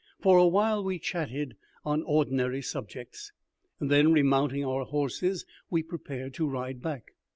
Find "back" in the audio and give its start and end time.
6.81-7.13